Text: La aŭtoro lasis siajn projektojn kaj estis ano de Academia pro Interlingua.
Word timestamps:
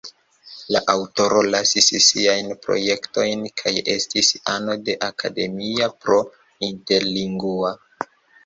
La 0.75 0.79
aŭtoro 0.93 1.41
lasis 1.55 1.89
siajn 2.05 2.49
projektojn 2.63 3.45
kaj 3.63 3.75
estis 3.99 4.33
ano 4.57 4.79
de 4.89 4.97
Academia 5.11 5.91
pro 6.07 6.19
Interlingua. 6.71 7.75